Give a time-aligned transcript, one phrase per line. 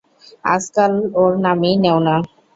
[0.45, 2.15] আজকাল ওর নামই নেও না।